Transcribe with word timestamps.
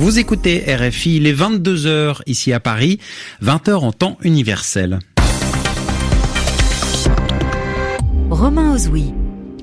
Vous 0.00 0.18
écoutez 0.18 0.64
RFI, 0.66 1.16
il 1.16 1.26
est 1.26 1.34
22h 1.34 2.22
ici 2.24 2.54
à 2.54 2.58
Paris, 2.58 2.98
20h 3.44 3.74
en 3.74 3.92
temps 3.92 4.16
universel. 4.22 4.98
Romain 8.30 8.72
Ozoui. 8.72 9.12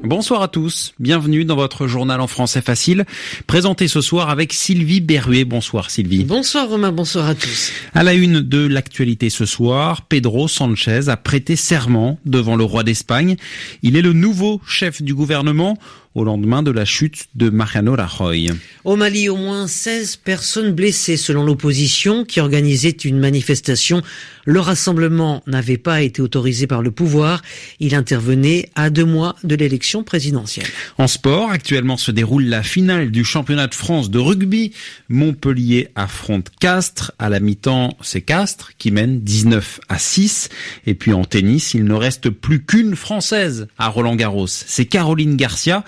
Bonsoir 0.04 0.43
à 0.43 0.47
tous, 0.47 0.93
bienvenue 1.00 1.43
dans 1.43 1.55
votre 1.55 1.88
journal 1.88 2.21
en 2.21 2.28
français 2.28 2.61
facile, 2.61 3.05
présenté 3.47 3.88
ce 3.88 4.00
soir 4.00 4.29
avec 4.29 4.54
Sylvie 4.54 5.02
Berruet. 5.02 5.43
Bonsoir 5.43 5.89
Sylvie. 5.89 6.23
Bonsoir 6.23 6.69
Romain, 6.69 6.92
bonsoir 6.92 7.25
à 7.25 7.33
tous. 7.33 7.71
À 7.96 8.04
la 8.04 8.14
une 8.14 8.42
de 8.42 8.65
l'actualité 8.65 9.32
ce 9.32 9.47
soir, 9.47 10.04
Pedro 10.04 10.47
Sanchez 10.47 11.10
a 11.10 11.18
prêté 11.18 11.56
serment 11.56 12.19
devant 12.25 12.56
le 12.56 12.64
roi 12.64 12.83
d'Espagne. 12.83 13.38
Il 13.82 13.97
est 13.97 14.04
le 14.04 14.14
nouveau 14.14 14.61
chef 14.68 15.01
du 15.01 15.15
gouvernement 15.15 15.78
au 16.18 16.24
lendemain 16.24 16.64
de 16.64 16.71
la 16.71 16.84
chute 16.84 17.28
de 17.36 17.52
Mariano 17.52 17.96
Rajoy. 17.96 18.50
Au 18.84 18.96
Mali, 18.96 19.30
au 19.30 19.38
moins 19.38 19.68
16 19.68 20.16
personnes 20.16 20.71
blessées 20.71 21.16
selon 21.16 21.43
l'opposition 21.43 22.26
qui 22.26 22.40
organisait 22.40 22.90
une 22.90 23.20
manifestation. 23.20 24.02
Le 24.46 24.60
rassemblement 24.60 25.43
n'avait 25.46 25.78
pas 25.78 26.02
été 26.02 26.21
autorisé 26.21 26.66
par 26.66 26.82
le 26.82 26.90
pouvoir. 26.90 27.43
Il 27.80 27.93
intervenait 27.93 28.70
à 28.76 28.90
deux 28.90 29.06
mois 29.06 29.36
de 29.43 29.56
l'élection 29.56 30.04
présidentielle. 30.04 30.66
En 30.98 31.07
sport, 31.07 31.52
actuellement 31.52 31.98
se 31.98 32.12
déroule 32.12 32.45
la 32.45 32.64
finale 32.64 33.12
du 33.12 33.23
championnat 33.23 33.68
de 33.68 33.76
France 33.76 34.09
de 34.09 34.18
rugby. 34.18 34.72
Montpellier 35.09 35.90
affronte 35.95 36.50
Castres. 36.59 37.12
À 37.20 37.30
la 37.30 37.40
mi-temps, 37.40 37.95
c'est 38.02 38.22
Castres 38.22 38.72
qui 38.80 38.90
mène 38.90 39.20
19 39.20 39.81
à 39.88 40.00
6. 40.00 40.50
Et 40.88 40.95
puis 40.95 41.14
en 41.14 41.26
tennis, 41.26 41.76
il 41.76 41.84
ne 41.84 41.94
reste 41.94 42.30
plus 42.31 42.64
qu'une 42.64 42.95
Française 42.95 43.68
à 43.78 43.90
Roland 43.90 44.16
Garros. 44.16 44.48
C'est 44.48 44.86
Caroline 44.86 45.36
Garcia. 45.36 45.84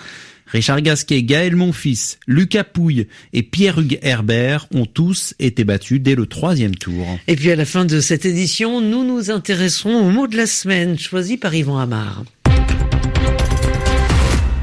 Richard 0.52 0.82
Gasquet, 0.82 1.22
Gaël 1.22 1.54
Monfils, 1.54 2.18
Lucas 2.26 2.64
Pouille 2.64 3.06
et 3.32 3.42
Pierre-Hugues 3.42 3.98
Herbert 4.02 4.66
ont 4.74 4.86
tous 4.86 5.34
été 5.38 5.64
battus 5.64 6.00
dès 6.00 6.14
le 6.14 6.26
troisième 6.26 6.74
tour. 6.74 7.06
Et 7.28 7.36
puis 7.36 7.50
à 7.50 7.56
la 7.56 7.64
fin 7.64 7.84
de 7.84 8.00
cette 8.00 8.26
édition, 8.26 8.80
nous 8.80 9.04
nous 9.04 9.30
intéresserons 9.30 10.06
au 10.06 10.10
mot 10.10 10.26
de 10.26 10.36
la 10.36 10.46
semaine 10.46 10.98
choisi 10.98 11.36
par 11.36 11.54
Yvan 11.54 11.78
Amar. 11.78 12.24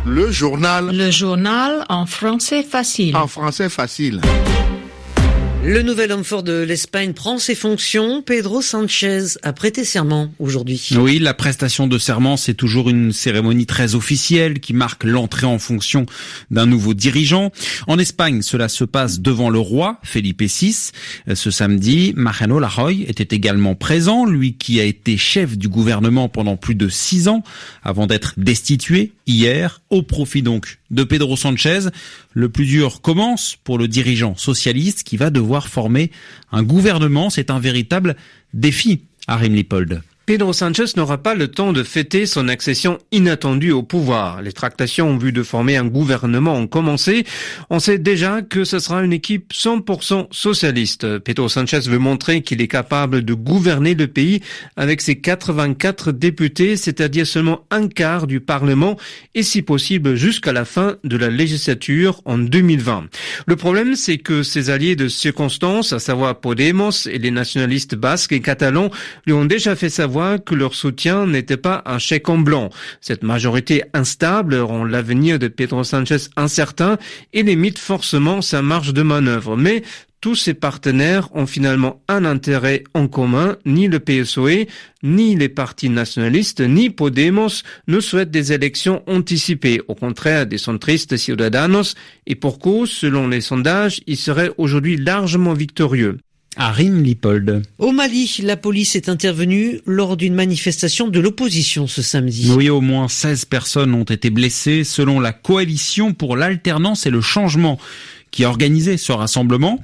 Le 0.06 0.32
journal. 0.32 0.96
Le 0.96 1.12
journal 1.12 1.86
en 1.90 2.06
français 2.06 2.64
facile. 2.64 3.16
En 3.16 3.28
français 3.28 3.70
facile. 3.70 4.22
Le 5.64 5.82
nouvel 5.82 6.12
homme 6.12 6.24
fort 6.24 6.44
de 6.44 6.62
l'Espagne 6.62 7.14
prend 7.14 7.40
ses 7.40 7.56
fonctions. 7.56 8.22
Pedro 8.22 8.62
Sanchez 8.62 9.38
a 9.44 9.52
prêté 9.52 9.84
serment 9.84 10.32
aujourd'hui. 10.40 10.90
Oui, 10.98 11.20
la 11.20 11.34
prestation 11.34 11.88
de 11.88 11.98
serment, 11.98 12.38
c'est 12.38 12.54
toujours 12.54 12.90
une 12.90 13.12
cérémonie 13.12 13.66
très 13.66 13.96
officielle 13.96 14.60
qui 14.60 14.74
marque 14.74 15.04
l'entrée 15.04 15.46
en 15.46 15.60
fonction 15.60 16.06
d'un 16.52 16.66
nouveau 16.66 16.94
dirigeant. 16.94 17.52
En 17.88 18.00
Espagne, 18.00 18.42
cela 18.42 18.70
se 18.70 18.86
passe 18.86 19.20
devant 19.20 19.50
le 19.50 19.60
roi, 19.60 20.00
Felipe 20.04 20.44
VI. 20.44 20.92
Ce 21.34 21.52
samedi, 21.52 22.14
Mariano 22.16 22.60
Rajoy 22.60 23.04
était 23.08 23.36
également 23.36 23.76
présent, 23.76 24.26
lui 24.26 24.54
qui 24.54 24.80
a 24.80 24.84
été 24.84 25.18
chef 25.18 25.58
du 25.58 25.68
gouvernement 25.68 26.30
pendant 26.30 26.56
plus 26.56 26.76
de 26.76 26.88
six 26.88 27.28
ans 27.28 27.44
avant 27.84 28.08
d'être 28.08 28.36
destitué 28.38 29.12
hier, 29.28 29.82
au 29.90 30.02
profit 30.02 30.42
donc 30.42 30.80
de 30.90 31.04
Pedro 31.04 31.38
Sanchez. 31.38 31.90
Le 32.34 32.50
plus 32.50 32.66
dur 32.66 33.02
commence 33.02 33.58
pour 33.64 33.78
le 33.78 33.88
dirigeant 33.88 34.36
socialiste 34.36 35.04
qui 35.04 35.18
va 35.18 35.30
devoir 35.30 35.68
former 35.68 36.12
un 36.52 36.64
gouvernement. 36.64 37.30
C'est 37.30 37.52
un 37.52 37.60
véritable 37.60 38.16
défi 38.54 39.02
à 39.28 39.36
Rimlipold. 39.38 40.02
Pedro 40.28 40.52
Sanchez 40.52 40.88
n'aura 40.98 41.20
pas 41.20 41.36
le 41.36 41.48
temps 41.48 41.72
de 41.72 41.84
fêter 41.84 42.26
son 42.26 42.50
accession 42.50 42.98
inattendue 43.14 43.72
au 43.72 43.82
pouvoir. 43.82 44.42
Les 44.42 44.52
tractations 44.52 45.12
en 45.12 45.18
vue 45.18 45.32
de 45.32 45.42
former 45.42 45.78
un 45.78 45.86
gouvernement 45.86 46.54
ont 46.56 46.68
commencé. 46.68 47.24
On 47.70 47.80
sait 47.80 47.98
déjà 47.98 48.42
que 48.42 48.66
ce 48.66 48.80
sera 48.80 49.06
une 49.06 49.14
équipe 49.14 49.54
100% 49.54 50.28
socialiste. 50.32 51.20
Pedro 51.20 51.48
Sanchez 51.48 51.80
veut 51.88 51.98
montrer 51.98 52.42
qu'il 52.42 52.62
est 52.62 52.68
capable 52.68 53.24
de 53.24 53.34
gouverner 53.34 53.96
le 53.96 54.08
pays 54.08 54.42
avec 54.76 55.00
ses 55.00 55.18
84 55.18 56.12
députés, 56.12 56.76
c'est-à-dire 56.76 57.26
seulement 57.26 57.66
un 57.72 57.88
quart 57.88 58.28
du 58.28 58.42
Parlement 58.42 58.98
et 59.34 59.44
si 59.44 59.62
possible 59.62 60.16
jusqu'à 60.16 60.52
la 60.52 60.66
fin 60.66 60.98
de 61.06 61.16
la 61.16 61.30
législature 61.30 62.22
en 62.26 62.38
2020. 62.38 63.06
Le 63.46 63.56
problème, 63.56 63.96
c'est 63.96 64.18
que 64.18 64.44
ses 64.44 64.72
alliés 64.72 64.98
de 64.98 65.08
circonstance, 65.08 65.94
à 65.94 66.00
savoir 66.00 66.42
Podemos 66.42 67.08
et 67.10 67.18
les 67.18 67.32
nationalistes 67.32 67.96
basques 67.96 68.34
et 68.34 68.42
catalans, 68.42 68.92
lui 69.26 69.32
ont 69.32 69.46
déjà 69.46 69.78
fait 69.78 69.90
savoir 69.90 70.17
que 70.44 70.56
leur 70.56 70.74
soutien 70.74 71.28
n'était 71.28 71.58
pas 71.58 71.84
un 71.86 72.00
chèque 72.00 72.30
en 72.30 72.40
blanc. 72.40 72.70
Cette 73.02 73.24
majorité 73.24 73.84
instable 73.94 74.56
rend 74.56 74.84
l'avenir 74.84 75.38
de 75.38 75.48
Pedro 75.48 75.84
Sanchez 75.84 76.30
incertain 76.36 76.98
et 77.34 77.44
limite 77.44 77.78
forcément 77.78 78.42
sa 78.42 78.62
marge 78.62 78.94
de 78.94 79.04
manœuvre. 79.04 79.56
Mais 79.56 79.84
tous 80.20 80.36
ses 80.36 80.56
partenaires 80.56 81.30
ont 81.36 81.46
finalement 81.46 82.02
un 82.08 82.26
intérêt 82.26 82.84
en 82.96 83.08
commun. 83.08 83.58
Ni 83.66 83.88
le 83.88 84.00
PSOE, 84.00 84.66
ni 85.04 85.36
les 85.36 85.50
partis 85.50 85.90
nationalistes, 85.90 86.62
ni 86.62 86.90
Podemos 86.90 87.62
ne 87.88 88.00
souhaitent 88.00 88.32
des 88.32 88.52
élections 88.52 89.04
anticipées. 89.06 89.82
Au 89.88 89.94
contraire 89.94 90.48
des 90.48 90.58
centristes 90.58 91.18
Ciudadanos. 91.18 91.94
Et 92.26 92.36
pour 92.36 92.58
cause, 92.58 92.92
selon 92.92 93.28
les 93.28 93.42
sondages, 93.42 94.02
ils 94.08 94.18
seraient 94.18 94.52
aujourd'hui 94.58 94.98
largement 94.98 95.54
victorieux. 95.54 96.18
Arim 96.58 97.04
Lipold. 97.04 97.64
Au 97.78 97.92
Mali, 97.92 98.40
la 98.44 98.58
police 98.58 98.96
est 98.96 99.10
intervenue 99.10 99.80
lors 99.86 100.18
d'une 100.18 100.34
manifestation 100.34 101.08
de 101.08 101.20
l'opposition 101.20 101.88
ce 101.88 102.02
samedi. 102.02 102.52
Oui, 102.56 102.70
au 102.70 102.82
moins 102.82 103.08
16 103.08 103.46
personnes 103.46 103.94
ont 103.94 104.04
été 104.04 104.30
blessées 104.30 104.84
selon 104.84 105.20
la 105.20 105.32
coalition 105.32 106.14
pour 106.14 106.36
l'alternance 106.36 107.06
et 107.06 107.10
le 107.10 107.22
changement 107.22 107.80
qui 108.32 108.44
a 108.44 108.50
organisé 108.50 108.98
ce 108.98 109.12
rassemblement. 109.12 109.80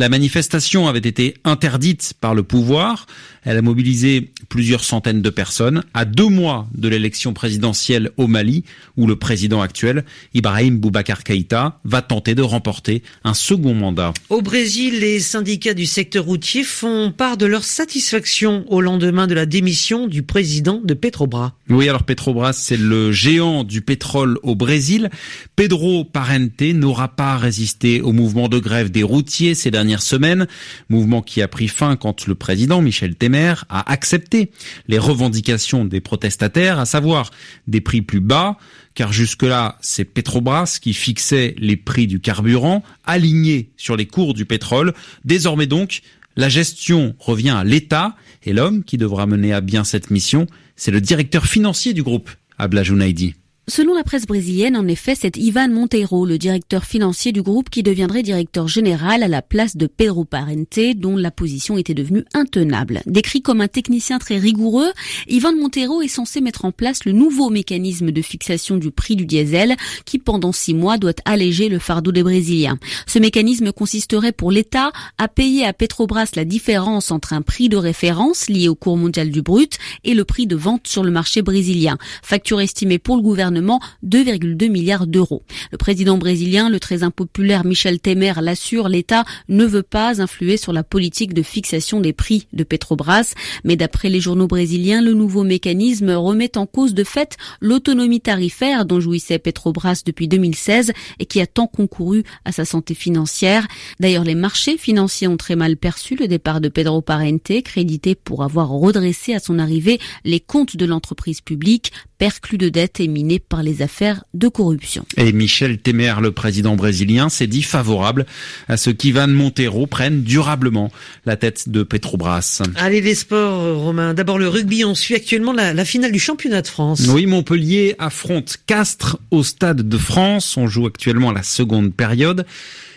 La 0.00 0.08
manifestation 0.08 0.88
avait 0.88 0.98
été 0.98 1.34
interdite 1.44 2.14
par 2.22 2.34
le 2.34 2.42
pouvoir. 2.42 3.06
Elle 3.44 3.58
a 3.58 3.62
mobilisé 3.62 4.32
plusieurs 4.48 4.82
centaines 4.82 5.20
de 5.20 5.28
personnes 5.28 5.82
à 5.92 6.06
deux 6.06 6.28
mois 6.28 6.68
de 6.74 6.88
l'élection 6.88 7.34
présidentielle 7.34 8.10
au 8.16 8.26
Mali, 8.26 8.64
où 8.96 9.06
le 9.06 9.16
président 9.16 9.60
actuel, 9.60 10.06
Ibrahim 10.32 10.78
Boubacar 10.78 11.22
Keïta, 11.22 11.80
va 11.84 12.00
tenter 12.00 12.34
de 12.34 12.40
remporter 12.40 13.02
un 13.24 13.34
second 13.34 13.74
mandat. 13.74 14.14
Au 14.30 14.40
Brésil, 14.40 15.00
les 15.00 15.20
syndicats 15.20 15.74
du 15.74 15.84
secteur 15.84 16.24
routier 16.24 16.64
font 16.64 17.12
part 17.14 17.36
de 17.36 17.44
leur 17.44 17.64
satisfaction 17.64 18.64
au 18.68 18.80
lendemain 18.80 19.26
de 19.26 19.34
la 19.34 19.44
démission 19.44 20.06
du 20.06 20.22
président 20.22 20.80
de 20.82 20.94
Petrobras. 20.94 21.52
Oui, 21.68 21.90
alors 21.90 22.04
Petrobras, 22.04 22.54
c'est 22.54 22.78
le 22.78 23.12
géant 23.12 23.64
du 23.64 23.82
pétrole 23.82 24.38
au 24.42 24.54
Brésil. 24.54 25.10
Pedro 25.56 26.04
Parente 26.04 26.62
n'aura 26.62 27.08
pas 27.08 27.36
résisté 27.36 28.00
au 28.00 28.12
mouvement 28.12 28.48
de 28.48 28.58
grève 28.58 28.90
des 28.90 29.02
routiers 29.02 29.54
ces 29.54 29.70
dernières 29.90 30.02
semaines, 30.02 30.46
mouvement 30.88 31.20
qui 31.20 31.42
a 31.42 31.48
pris 31.48 31.66
fin 31.66 31.96
quand 31.96 32.28
le 32.28 32.36
président 32.36 32.80
Michel 32.80 33.16
Temer 33.16 33.54
a 33.68 33.90
accepté 33.90 34.52
les 34.86 34.98
revendications 34.98 35.84
des 35.84 36.00
protestataires, 36.00 36.78
à 36.78 36.86
savoir 36.86 37.32
des 37.66 37.80
prix 37.80 38.00
plus 38.00 38.20
bas, 38.20 38.56
car 38.94 39.12
jusque-là, 39.12 39.78
c'est 39.80 40.04
Petrobras 40.04 40.78
qui 40.80 40.94
fixait 40.94 41.56
les 41.58 41.76
prix 41.76 42.06
du 42.06 42.20
carburant, 42.20 42.84
alignés 43.04 43.70
sur 43.76 43.96
les 43.96 44.06
cours 44.06 44.32
du 44.32 44.44
pétrole. 44.44 44.94
Désormais 45.24 45.66
donc, 45.66 46.02
la 46.36 46.48
gestion 46.48 47.16
revient 47.18 47.50
à 47.50 47.64
l'État, 47.64 48.14
et 48.44 48.52
l'homme 48.52 48.84
qui 48.84 48.96
devra 48.96 49.26
mener 49.26 49.52
à 49.52 49.60
bien 49.60 49.82
cette 49.82 50.12
mission, 50.12 50.46
c'est 50.76 50.92
le 50.92 51.00
directeur 51.00 51.46
financier 51.46 51.94
du 51.94 52.04
groupe, 52.04 52.30
Abla 52.58 52.84
Jounaidi. 52.84 53.34
Selon 53.70 53.94
la 53.94 54.02
presse 54.02 54.26
brésilienne, 54.26 54.76
en 54.76 54.88
effet, 54.88 55.14
c'est 55.14 55.36
Ivan 55.36 55.68
Monteiro, 55.68 56.26
le 56.26 56.38
directeur 56.38 56.84
financier 56.84 57.30
du 57.30 57.40
groupe, 57.40 57.70
qui 57.70 57.84
deviendrait 57.84 58.24
directeur 58.24 58.66
général 58.66 59.22
à 59.22 59.28
la 59.28 59.42
place 59.42 59.76
de 59.76 59.86
Pedro 59.86 60.24
Parente, 60.24 60.80
dont 60.96 61.16
la 61.16 61.30
position 61.30 61.78
était 61.78 61.94
devenue 61.94 62.24
intenable. 62.34 63.00
Décrit 63.06 63.42
comme 63.42 63.60
un 63.60 63.68
technicien 63.68 64.18
très 64.18 64.38
rigoureux, 64.38 64.90
Ivan 65.28 65.54
Monteiro 65.54 66.02
est 66.02 66.08
censé 66.08 66.40
mettre 66.40 66.64
en 66.64 66.72
place 66.72 67.04
le 67.04 67.12
nouveau 67.12 67.48
mécanisme 67.48 68.10
de 68.10 68.22
fixation 68.22 68.76
du 68.76 68.90
prix 68.90 69.14
du 69.14 69.24
diesel, 69.24 69.76
qui 70.04 70.18
pendant 70.18 70.50
six 70.50 70.74
mois 70.74 70.98
doit 70.98 71.14
alléger 71.24 71.68
le 71.68 71.78
fardeau 71.78 72.10
des 72.10 72.24
Brésiliens. 72.24 72.80
Ce 73.06 73.20
mécanisme 73.20 73.70
consisterait 73.70 74.32
pour 74.32 74.50
l'État 74.50 74.90
à 75.16 75.28
payer 75.28 75.64
à 75.64 75.72
Petrobras 75.72 76.32
la 76.34 76.44
différence 76.44 77.12
entre 77.12 77.34
un 77.34 77.42
prix 77.42 77.68
de 77.68 77.76
référence 77.76 78.48
lié 78.48 78.66
au 78.66 78.74
cours 78.74 78.96
mondial 78.96 79.30
du 79.30 79.42
brut 79.42 79.78
et 80.02 80.14
le 80.14 80.24
prix 80.24 80.48
de 80.48 80.56
vente 80.56 80.88
sur 80.88 81.04
le 81.04 81.12
marché 81.12 81.40
brésilien. 81.40 81.98
Facture 82.24 82.60
estimée 82.60 82.98
pour 82.98 83.14
le 83.14 83.22
gouvernement 83.22 83.59
2,2 83.60 84.70
milliards 84.70 85.06
d'euros. 85.06 85.42
Le 85.72 85.78
président 85.78 86.18
brésilien, 86.18 86.68
le 86.68 86.80
très 86.80 87.02
impopulaire 87.02 87.64
Michel 87.64 88.00
Temer, 88.00 88.34
l'assure, 88.40 88.88
l'État 88.88 89.24
ne 89.48 89.64
veut 89.64 89.82
pas 89.82 90.20
influer 90.20 90.56
sur 90.56 90.72
la 90.72 90.82
politique 90.82 91.34
de 91.34 91.42
fixation 91.42 92.00
des 92.00 92.12
prix 92.12 92.46
de 92.52 92.64
Petrobras. 92.64 93.34
Mais 93.64 93.76
d'après 93.76 94.08
les 94.08 94.20
journaux 94.20 94.46
brésiliens, 94.46 95.02
le 95.02 95.14
nouveau 95.14 95.44
mécanisme 95.44 96.10
remet 96.10 96.56
en 96.56 96.66
cause 96.66 96.94
de 96.94 97.04
fait 97.04 97.36
l'autonomie 97.60 98.20
tarifaire 98.20 98.84
dont 98.84 99.00
jouissait 99.00 99.38
Petrobras 99.38 100.02
depuis 100.04 100.28
2016 100.28 100.92
et 101.18 101.26
qui 101.26 101.40
a 101.40 101.46
tant 101.46 101.66
concouru 101.66 102.24
à 102.44 102.52
sa 102.52 102.64
santé 102.64 102.94
financière. 102.94 103.66
D'ailleurs, 103.98 104.24
les 104.24 104.34
marchés 104.34 104.78
financiers 104.78 105.28
ont 105.28 105.36
très 105.36 105.56
mal 105.56 105.76
perçu 105.76 106.16
le 106.16 106.28
départ 106.28 106.60
de 106.60 106.68
Pedro 106.68 107.02
Parente, 107.02 107.62
crédité 107.64 108.14
pour 108.14 108.42
avoir 108.42 108.70
redressé 108.70 109.34
à 109.34 109.40
son 109.40 109.58
arrivée 109.58 109.98
les 110.24 110.40
comptes 110.40 110.76
de 110.76 110.86
l'entreprise 110.86 111.40
publique 111.40 111.92
perclus 112.20 112.58
de 112.58 112.68
dettes 112.68 113.00
et 113.00 113.08
miné 113.08 113.38
par 113.38 113.62
les 113.62 113.80
affaires 113.80 114.24
de 114.34 114.46
corruption. 114.48 115.06
Et 115.16 115.32
Michel 115.32 115.78
Temer, 115.78 116.16
le 116.20 116.32
président 116.32 116.76
brésilien, 116.76 117.30
s'est 117.30 117.46
dit 117.46 117.62
favorable 117.62 118.26
à 118.68 118.76
ce 118.76 118.90
qu'Ivan 118.90 119.28
Montero 119.28 119.86
prenne 119.86 120.22
durablement 120.22 120.92
la 121.24 121.36
tête 121.36 121.70
de 121.70 121.82
Petrobras. 121.82 122.60
Allez 122.76 123.00
les 123.00 123.14
sports, 123.14 123.78
Romain. 123.78 124.12
D'abord 124.12 124.38
le 124.38 124.48
rugby. 124.48 124.84
On 124.84 124.94
suit 124.94 125.14
actuellement 125.14 125.54
la, 125.54 125.72
la 125.72 125.84
finale 125.86 126.12
du 126.12 126.18
championnat 126.18 126.60
de 126.60 126.66
France. 126.66 127.06
Oui, 127.08 127.24
Montpellier 127.24 127.96
affronte 127.98 128.58
Castres 128.66 129.16
au 129.30 129.42
Stade 129.42 129.88
de 129.88 129.96
France. 129.96 130.58
On 130.58 130.66
joue 130.66 130.86
actuellement 130.86 131.32
la 131.32 131.42
seconde 131.42 131.94
période. 131.94 132.44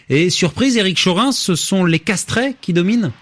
Et 0.09 0.29
surprise, 0.29 0.75
Eric 0.75 1.01
Chorin, 1.01 1.31
ce 1.31 1.55
sont 1.55 1.85
les 1.85 1.99
Castrets 1.99 2.57
qui 2.59 2.73
dominent 2.73 3.13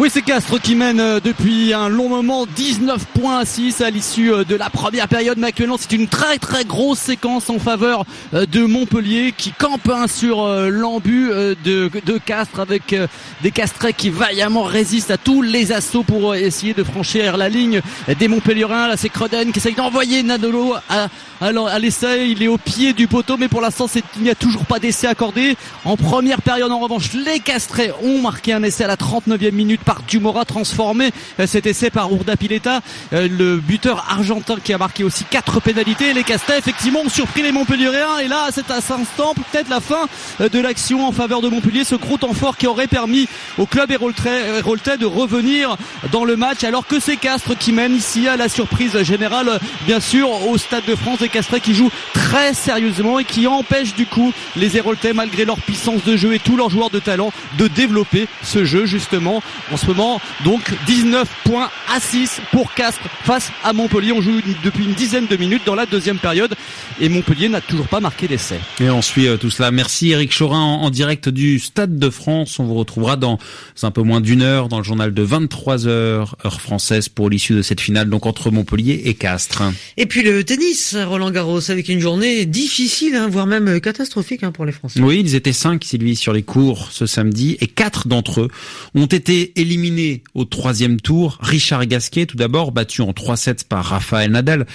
oui, 0.00 0.08
c'est 0.12 0.22
Castres 0.22 0.60
qui 0.60 0.74
mène 0.74 0.98
euh, 0.98 1.20
depuis 1.20 1.72
un 1.72 1.88
long 1.88 2.08
moment 2.08 2.46
19 2.46 3.06
points 3.14 3.38
à 3.38 3.44
6 3.44 3.80
à 3.80 3.90
l'issue 3.90 4.32
euh, 4.32 4.42
de 4.42 4.56
la 4.56 4.68
première 4.68 5.06
période. 5.06 5.38
Mais 5.38 5.46
actuellement, 5.46 5.76
c'est 5.78 5.92
une 5.92 6.08
très 6.08 6.38
très 6.38 6.64
grosse 6.64 6.98
séquence 6.98 7.48
en 7.48 7.60
faveur 7.60 8.04
euh, 8.34 8.44
de 8.44 8.64
Montpellier 8.64 9.32
qui 9.36 9.52
campe 9.52 9.88
sur 10.08 10.48
l'embu 10.48 11.28
de, 11.64 11.90
de 12.04 12.18
Castres 12.18 12.58
avec 12.58 12.96
des 13.42 13.50
Castrets 13.50 13.92
qui 13.92 14.08
vaillamment 14.08 14.62
résistent 14.62 15.12
à 15.12 15.18
tous 15.18 15.42
les 15.42 15.72
assauts 15.72 16.02
pour 16.02 16.34
essayer 16.34 16.72
de 16.72 16.82
franchir 16.82 17.36
la 17.36 17.48
ligne 17.48 17.80
des 18.18 18.28
Montpelliérains. 18.28 18.88
Là, 18.88 18.96
c'est 18.96 19.10
Creden 19.10 19.52
qui 19.52 19.58
essaye 19.58 19.74
d'envoyer 19.74 20.22
Nadolo 20.22 20.74
à, 20.88 21.08
alors 21.40 21.68
à 21.68 21.78
l'essai, 21.78 22.30
il 22.30 22.42
est 22.42 22.48
au 22.48 22.56
pied 22.56 22.94
du 22.94 23.06
poteau, 23.06 23.36
mais 23.36 23.48
pour 23.48 23.60
l'instant, 23.60 23.86
il 24.16 24.22
n'y 24.22 24.30
a 24.30 24.34
toujours 24.34 24.64
pas 24.64 24.78
d'essai 24.78 25.06
accordé. 25.06 25.56
En 25.84 25.96
première 25.96 26.40
période, 26.40 26.72
en 26.72 26.78
revanche, 26.78 27.12
les 27.12 27.40
Castrets 27.40 27.92
ont 28.02 28.20
marqué 28.22 28.52
un 28.54 28.62
essai 28.62 28.84
à 28.84 28.86
la 28.86 28.96
39e 28.96 29.52
minute 29.52 29.82
par 29.84 30.02
Dumora, 30.02 30.44
transformé 30.44 31.10
euh, 31.40 31.46
cet 31.46 31.66
essai 31.66 31.90
par 31.90 32.12
Urda 32.12 32.36
Pileta, 32.36 32.80
euh, 33.12 33.28
le 33.30 33.56
buteur 33.56 34.04
argentin 34.08 34.56
qui 34.62 34.72
a 34.72 34.78
marqué 34.78 35.04
aussi 35.04 35.24
quatre 35.24 35.60
pénalités. 35.60 36.12
Les 36.12 36.24
Castrets, 36.24 36.58
effectivement, 36.58 37.00
ont 37.04 37.08
surpris 37.08 37.42
les 37.42 37.52
Montpelliérains. 37.52 38.18
Et 38.18 38.28
là, 38.28 38.48
c'est 38.52 38.70
à 38.70 38.80
cet 38.80 38.98
instant, 38.98 39.34
peut-être 39.34 39.68
la 39.68 39.80
fin 39.80 40.06
euh, 40.40 40.48
de 40.48 40.58
l'action 40.58 41.06
en 41.06 41.12
faveur 41.12 41.40
de 41.40 41.48
Montpellier, 41.48 41.84
ce 41.84 41.94
gros 41.94 42.16
temps 42.16 42.32
fort 42.32 42.56
qui 42.56 42.66
aurait 42.66 42.86
permis 42.86 43.28
au 43.58 43.66
club 43.66 43.90
héroltais 43.90 44.96
de 44.98 45.06
revenir 45.06 45.76
dans 46.12 46.24
le 46.24 46.36
match, 46.36 46.64
alors 46.64 46.86
que 46.86 46.98
c'est 47.00 47.16
Castres 47.16 47.56
qui 47.56 47.72
mène 47.72 47.94
ici 47.94 48.28
à 48.28 48.36
la 48.36 48.48
surprise 48.48 49.02
générale, 49.02 49.58
bien 49.86 50.00
sûr, 50.00 50.28
au 50.48 50.58
Stade 50.58 50.84
de 50.86 50.94
France. 50.94 51.18
Castret 51.32 51.60
qui 51.60 51.74
joue 51.74 51.90
très 52.12 52.54
sérieusement 52.54 53.18
et 53.18 53.24
qui 53.24 53.46
empêche 53.46 53.94
du 53.94 54.06
coup 54.06 54.32
les 54.56 54.76
Héroltais, 54.76 55.12
malgré 55.12 55.44
leur 55.44 55.58
puissance 55.58 56.04
de 56.04 56.16
jeu 56.16 56.34
et 56.34 56.38
tous 56.38 56.56
leurs 56.56 56.70
joueurs 56.70 56.90
de 56.90 56.98
talent, 56.98 57.32
de 57.58 57.66
développer 57.66 58.26
ce 58.42 58.64
jeu 58.64 58.86
justement. 58.86 59.42
En 59.74 59.76
ce 59.76 59.86
moment, 59.86 60.20
donc 60.44 60.72
19 60.86 61.28
points 61.42 61.68
à 61.92 61.98
6 61.98 62.40
pour 62.52 62.72
Castres 62.74 63.08
face 63.24 63.50
à 63.64 63.72
Montpellier. 63.72 64.12
On 64.12 64.20
joue 64.20 64.40
depuis 64.62 64.84
une 64.84 64.92
dizaine 64.92 65.26
de 65.26 65.36
minutes 65.36 65.62
dans 65.66 65.74
la 65.74 65.84
deuxième 65.84 66.18
période 66.18 66.54
et 67.00 67.08
Montpellier 67.08 67.48
n'a 67.48 67.60
toujours 67.60 67.88
pas 67.88 67.98
marqué 67.98 68.28
d'essai. 68.28 68.60
Et 68.78 68.88
on 68.88 69.02
suit 69.02 69.26
euh, 69.26 69.36
tout 69.36 69.50
cela. 69.50 69.72
Merci 69.72 70.10
Eric 70.10 70.32
Chorin 70.36 70.60
en, 70.60 70.90
direct 70.90 71.28
du 71.28 71.58
Stade 71.58 71.98
de 71.98 72.08
France. 72.08 72.60
On 72.60 72.64
vous 72.64 72.74
retrouvera 72.74 73.16
dans 73.16 73.38
un 73.82 73.90
peu 73.90 74.02
moins 74.02 74.20
d'une 74.20 74.42
heure 74.42 74.68
dans 74.68 74.78
le 74.78 74.84
journal 74.84 75.12
de 75.12 75.22
23 75.22 75.88
heures 75.88 76.36
heure 76.44 76.60
française 76.60 77.08
pour 77.08 77.28
l'issue 77.28 77.54
de 77.54 77.62
cette 77.62 77.80
finale 77.80 78.08
donc 78.08 78.26
entre 78.26 78.52
Montpellier 78.52 79.02
et 79.06 79.14
Castres. 79.14 79.64
Et 79.96 80.06
puis 80.06 80.22
le 80.22 80.44
tennis, 80.44 80.96
Roland 80.96 81.32
Garros 81.32 81.68
avec 81.68 81.88
une 81.88 82.00
journée 82.00 82.46
difficile, 82.46 83.16
hein, 83.16 83.28
voire 83.28 83.46
même 83.46 83.80
catastrophique 83.80 84.44
hein, 84.44 84.52
pour 84.52 84.66
les 84.66 84.72
Français. 84.72 85.00
Oui, 85.00 85.20
ils 85.24 85.34
étaient 85.34 85.52
cinq, 85.52 85.82
Sylvie, 85.82 86.14
sur 86.14 86.32
les 86.32 86.44
cours 86.44 86.92
ce 86.92 87.06
samedi, 87.06 87.56
et 87.60 87.66
quatre 87.66 88.06
d'entre 88.06 88.42
eux 88.42 88.48
ont 88.94 89.06
été 89.06 89.52
éliminés 89.64 90.22
au 90.34 90.44
troisième 90.44 91.00
tour. 91.00 91.38
Richard 91.40 91.86
Gasquet, 91.86 92.26
tout 92.26 92.36
d'abord, 92.36 92.70
battu 92.70 93.00
en 93.00 93.12
3-7 93.12 93.64
par 93.66 93.84
Rafael 93.84 94.30
Nadal, 94.30 94.66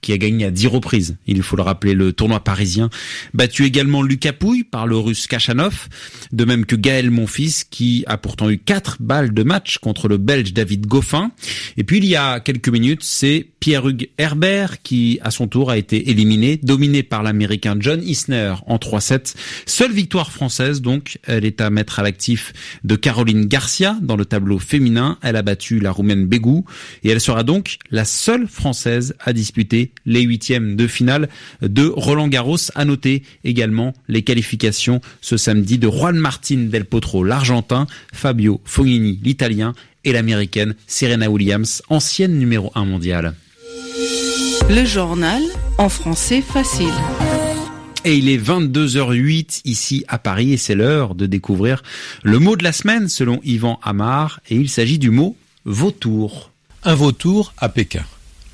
qui 0.00 0.12
a 0.12 0.18
gagné 0.18 0.44
à 0.44 0.50
dix 0.50 0.66
reprises, 0.66 1.16
il 1.26 1.42
faut 1.42 1.56
le 1.56 1.62
rappeler, 1.62 1.94
le 1.94 2.12
tournoi 2.12 2.40
parisien. 2.40 2.90
Battu 3.34 3.64
également 3.64 4.02
Lucas 4.02 4.32
Pouille 4.32 4.64
par 4.64 4.86
le 4.86 4.96
russe 4.96 5.26
Kachanov, 5.26 5.88
de 6.32 6.44
même 6.44 6.64
que 6.64 6.76
Gaël 6.76 7.10
Monfils, 7.10 7.64
qui 7.70 8.04
a 8.06 8.16
pourtant 8.16 8.48
eu 8.50 8.58
quatre 8.58 8.98
balles 9.00 9.34
de 9.34 9.42
match 9.42 9.78
contre 9.78 10.08
le 10.08 10.16
belge 10.16 10.52
David 10.52 10.86
Goffin. 10.86 11.32
Et 11.76 11.84
puis 11.84 11.98
il 11.98 12.04
y 12.04 12.16
a 12.16 12.40
quelques 12.40 12.68
minutes, 12.68 13.02
c'est 13.02 13.46
Pierre-Hugues 13.60 14.10
Herbert 14.18 14.80
qui, 14.82 15.18
à 15.22 15.32
son 15.32 15.48
tour, 15.48 15.70
a 15.70 15.76
été 15.76 16.10
éliminé, 16.10 16.56
dominé 16.62 17.02
par 17.02 17.24
l'américain 17.24 17.76
John 17.78 18.00
Isner 18.02 18.54
en 18.66 18.76
3-7. 18.76 19.34
Seule 19.66 19.92
victoire 19.92 20.30
française, 20.30 20.82
donc, 20.82 21.18
elle 21.24 21.44
est 21.44 21.60
à 21.60 21.70
mettre 21.70 21.98
à 21.98 22.04
l'actif 22.04 22.52
de 22.84 22.94
Caroline 22.94 23.46
Garcia 23.46 23.96
dans 24.02 24.16
le 24.16 24.24
tableau 24.24 24.58
féminin. 24.58 25.18
Elle 25.22 25.36
a 25.36 25.42
battu 25.42 25.80
la 25.80 25.90
roumaine 25.90 26.26
Bégou 26.26 26.64
et 27.02 27.10
elle 27.10 27.20
sera 27.20 27.42
donc 27.42 27.78
la 27.90 28.04
seule 28.04 28.46
française 28.46 29.16
à 29.18 29.32
disputer 29.32 29.85
les 30.04 30.22
huitièmes 30.22 30.76
de 30.76 30.86
finale 30.86 31.28
de 31.62 31.86
Roland 31.86 32.28
Garros. 32.28 32.56
À 32.74 32.84
noter 32.84 33.22
également 33.44 33.94
les 34.08 34.22
qualifications 34.22 35.00
ce 35.20 35.36
samedi 35.36 35.78
de 35.78 35.88
Juan 35.88 36.16
Martin 36.16 36.68
Del 36.70 36.84
Potro, 36.84 37.24
l'Argentin, 37.24 37.86
Fabio 38.12 38.60
Fognini, 38.64 39.18
l'Italien, 39.22 39.74
et 40.06 40.12
l'Américaine 40.12 40.74
Serena 40.86 41.28
Williams, 41.28 41.82
ancienne 41.88 42.38
numéro 42.38 42.70
1 42.74 42.84
mondiale. 42.84 43.34
Le 44.70 44.84
journal 44.84 45.42
en 45.78 45.88
français 45.88 46.40
facile. 46.40 46.94
Et 48.04 48.16
il 48.16 48.28
est 48.28 48.38
22h08 48.38 49.62
ici 49.64 50.04
à 50.06 50.18
Paris 50.18 50.52
et 50.52 50.56
c'est 50.56 50.76
l'heure 50.76 51.16
de 51.16 51.26
découvrir 51.26 51.82
le 52.22 52.38
mot 52.38 52.56
de 52.56 52.62
la 52.62 52.72
semaine 52.72 53.08
selon 53.08 53.40
Yvan 53.42 53.80
Amar 53.82 54.40
et 54.48 54.54
il 54.54 54.68
s'agit 54.68 55.00
du 55.00 55.10
mot 55.10 55.36
vautour. 55.64 56.52
Un 56.84 56.94
vautour 56.94 57.52
à 57.58 57.68
Pékin. 57.68 58.04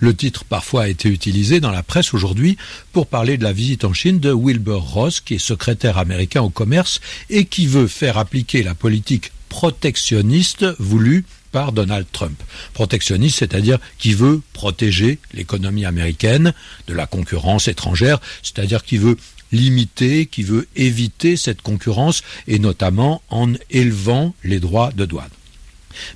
Le 0.02 0.16
titre 0.16 0.42
parfois 0.42 0.82
a 0.82 0.88
été 0.88 1.08
utilisé 1.08 1.60
dans 1.60 1.70
la 1.70 1.84
presse 1.84 2.12
aujourd'hui 2.12 2.56
pour 2.90 3.06
parler 3.06 3.36
de 3.36 3.44
la 3.44 3.52
visite 3.52 3.84
en 3.84 3.92
Chine 3.92 4.18
de 4.18 4.32
Wilbur 4.32 4.82
Ross, 4.82 5.20
qui 5.20 5.34
est 5.34 5.38
secrétaire 5.38 5.96
américain 5.96 6.42
au 6.42 6.50
commerce 6.50 7.00
et 7.30 7.44
qui 7.44 7.68
veut 7.68 7.86
faire 7.86 8.18
appliquer 8.18 8.64
la 8.64 8.74
politique 8.74 9.30
protectionniste 9.48 10.66
voulue 10.80 11.24
par 11.52 11.70
Donald 11.70 12.04
Trump. 12.10 12.36
Protectionniste, 12.72 13.38
c'est-à-dire 13.38 13.78
qui 14.00 14.12
veut 14.12 14.42
protéger 14.54 15.20
l'économie 15.34 15.84
américaine 15.84 16.52
de 16.88 16.94
la 16.94 17.06
concurrence 17.06 17.68
étrangère, 17.68 18.20
c'est-à-dire 18.42 18.82
qui 18.82 18.96
veut 18.96 19.16
limiter, 19.52 20.26
qui 20.26 20.42
veut 20.42 20.66
éviter 20.74 21.36
cette 21.36 21.62
concurrence, 21.62 22.24
et 22.48 22.58
notamment 22.58 23.22
en 23.30 23.52
élevant 23.70 24.34
les 24.42 24.58
droits 24.58 24.90
de 24.90 25.04
douane. 25.04 25.30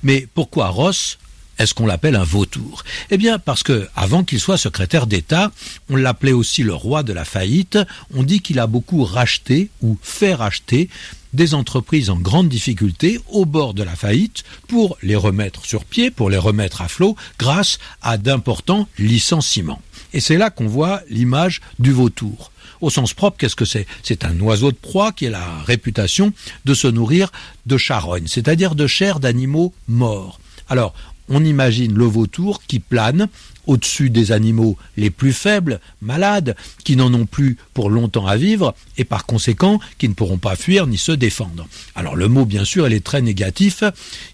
Mais 0.03 0.27
pourquoi 0.33 0.67
Ross 0.67 1.19
est-ce 1.59 1.73
qu'on 1.73 1.85
l'appelle 1.85 2.15
un 2.15 2.23
vautour? 2.23 2.83
Eh 3.09 3.17
bien, 3.17 3.39
parce 3.39 3.63
que 3.63 3.87
avant 3.95 4.23
qu'il 4.23 4.39
soit 4.39 4.57
secrétaire 4.57 5.07
d'État, 5.07 5.51
on 5.89 5.95
l'appelait 5.95 6.31
aussi 6.31 6.63
le 6.63 6.73
roi 6.73 7.03
de 7.03 7.13
la 7.13 7.25
faillite. 7.25 7.79
On 8.13 8.23
dit 8.23 8.41
qu'il 8.41 8.59
a 8.59 8.67
beaucoup 8.67 9.03
racheté 9.03 9.69
ou 9.81 9.97
fait 10.01 10.33
racheter 10.33 10.89
des 11.33 11.53
entreprises 11.53 12.09
en 12.09 12.17
grande 12.17 12.49
difficulté 12.49 13.19
au 13.29 13.45
bord 13.45 13.73
de 13.73 13.83
la 13.83 13.95
faillite 13.95 14.43
pour 14.67 14.97
les 15.01 15.15
remettre 15.15 15.65
sur 15.65 15.85
pied, 15.85 16.11
pour 16.11 16.29
les 16.29 16.37
remettre 16.37 16.81
à 16.81 16.87
flot 16.87 17.15
grâce 17.37 17.79
à 18.01 18.17
d'importants 18.17 18.87
licenciements. 18.97 19.81
Et 20.13 20.19
c'est 20.19 20.37
là 20.37 20.49
qu'on 20.49 20.67
voit 20.67 21.01
l'image 21.09 21.61
du 21.79 21.91
vautour. 21.91 22.51
Au 22.79 22.89
sens 22.89 23.13
propre, 23.13 23.37
qu'est-ce 23.37 23.55
que 23.55 23.65
c'est? 23.65 23.87
C'est 24.03 24.23
un 24.23 24.39
oiseau 24.39 24.71
de 24.71 24.77
proie 24.77 25.11
qui 25.11 25.27
a 25.27 25.31
la 25.31 25.63
réputation 25.63 26.33
de 26.65 26.73
se 26.73 26.87
nourrir 26.87 27.31
de 27.65 27.77
charognes, 27.77 28.27
c'est-à-dire 28.27 28.75
de 28.75 28.87
chair 28.87 29.19
d'animaux 29.19 29.73
morts. 29.87 30.39
Alors, 30.69 30.93
on 31.29 31.43
imagine 31.43 31.93
le 31.93 32.05
vautour 32.05 32.61
qui 32.67 32.79
plane 32.79 33.27
au-dessus 33.65 34.09
des 34.09 34.31
animaux 34.31 34.77
les 34.95 35.09
plus 35.09 35.33
faibles, 35.33 35.79
malades, 36.01 36.55
qui 36.83 36.95
n'en 36.95 37.13
ont 37.13 37.25
plus 37.25 37.57
pour 37.73 37.89
longtemps 37.89 38.25
à 38.25 38.37
vivre, 38.37 38.73
et 38.97 39.03
par 39.03 39.25
conséquent 39.25 39.79
qui 39.97 40.07
ne 40.07 40.13
pourront 40.13 40.37
pas 40.37 40.55
fuir 40.55 40.87
ni 40.87 40.97
se 40.97 41.11
défendre. 41.11 41.67
Alors 41.93 42.15
le 42.15 42.29
mot, 42.29 42.45
bien 42.45 42.63
sûr, 42.63 42.87
il 42.87 42.93
est 42.93 43.03
très 43.03 43.21
négatif. 43.21 43.83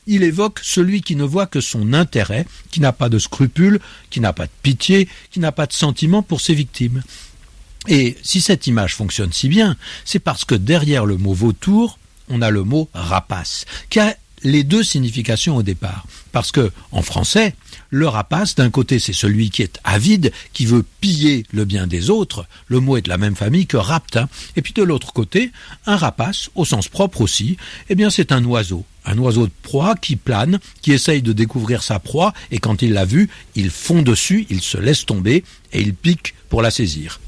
Il 0.06 0.24
évoque 0.24 0.60
celui 0.62 1.02
qui 1.02 1.16
ne 1.16 1.24
voit 1.24 1.48
que 1.48 1.62
son 1.62 1.94
intérêt, 1.94 2.46
qui 2.72 2.80
n'a 2.80 2.94
pas 2.94 3.10
de 3.10 3.20
scrupules, 3.20 3.80
qui 4.10 4.20
n'a 4.20 4.34
pas 4.34 4.46
de 4.46 4.52
pitié, 4.62 5.10
qui 5.32 5.40
n'a 5.40 5.52
pas 5.52 5.66
de 5.66 5.74
sentiment 5.74 6.22
pour 6.22 6.40
ses 6.40 6.54
victimes. 6.54 7.02
Et 7.88 8.16
si 8.24 8.40
cette 8.40 8.68
image 8.68 8.96
fonctionne 8.96 9.34
si 9.34 9.50
bien, 9.50 9.76
c'est 10.06 10.20
parce 10.20 10.46
que 10.46 10.56
derrière 10.56 11.06
le 11.06 11.18
mot 11.18 11.34
vautour, 11.34 11.98
on 12.30 12.42
a 12.42 12.50
le 12.50 12.64
mot 12.64 12.90
rapace, 12.94 13.66
les 14.44 14.64
deux 14.64 14.84
significations 14.84 15.56
au 15.56 15.64
départ. 15.64 16.06
Parce 16.32 16.52
que, 16.52 16.72
en 16.92 17.02
français, 17.02 17.56
le 17.90 18.08
rapace, 18.08 18.56
d'un 18.56 18.70
côté, 18.70 19.00
c'est 19.00 19.14
celui 19.14 19.50
qui 19.50 19.62
est 19.62 19.80
avide, 19.84 20.32
qui 20.54 20.66
veut 20.66 20.84
piller 21.00 21.46
le 21.52 21.66
bien 21.66 21.86
des 21.86 22.10
autres. 22.10 22.46
Le 22.68 22.80
mot 22.80 22.98
est 22.98 23.04
de 23.04 23.10
la 23.10 23.18
même 23.18 23.36
famille 23.36 23.68
que 23.68 23.78
raptin. 23.78 24.28
Et 24.56 24.62
puis 24.62 24.74
de 24.74 24.84
l'autre 24.84 25.14
côté, 25.14 25.52
un 25.86 25.96
rapace, 25.96 26.50
au 26.56 26.66
sens 26.66 26.88
propre 26.88 27.22
aussi, 27.22 27.58
eh 27.90 27.96
bien, 27.96 28.10
c'est 28.10 28.32
un 28.32 28.44
oiseau. 28.46 28.84
Un 29.06 29.18
oiseau 29.18 29.46
de 29.46 29.52
proie 29.62 29.96
qui 29.96 30.16
plane, 30.16 30.60
qui 30.82 30.92
essaye 30.92 31.22
de 31.22 31.34
découvrir 31.34 31.84
sa 31.84 32.00
proie, 32.00 32.34
et 32.52 32.58
quand 32.58 32.82
il 32.82 32.94
l'a 32.94 33.06
vue, 33.06 33.30
il 33.56 33.70
fond 33.70 34.02
dessus, 34.02 34.48
il 34.50 34.62
se 34.62 34.78
laisse 34.78 35.06
tomber, 35.06 35.44
et 35.72 35.82
il 35.82 35.94
pique 35.94 36.34
pour 36.50 36.62
la 36.62 36.72
saisir. 36.72 37.20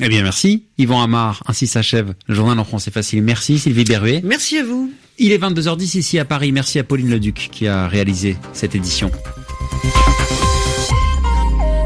Eh 0.00 0.08
bien, 0.08 0.22
merci. 0.22 0.64
Yvan 0.78 1.02
Amar, 1.02 1.42
ainsi 1.46 1.66
s'achève 1.66 2.14
le 2.26 2.34
journal 2.34 2.58
en 2.58 2.64
français 2.64 2.90
facile. 2.90 3.22
Merci 3.22 3.58
Sylvie 3.58 3.84
Berruet. 3.84 4.20
Merci 4.24 4.58
à 4.58 4.64
vous. 4.64 4.92
Il 5.18 5.32
est 5.32 5.38
22h10 5.38 5.98
ici 5.98 6.18
à 6.18 6.24
Paris. 6.24 6.52
Merci 6.52 6.78
à 6.78 6.84
Pauline 6.84 7.10
Leduc 7.10 7.48
qui 7.52 7.66
a 7.66 7.86
réalisé 7.86 8.36
cette 8.52 8.74
édition. 8.74 9.10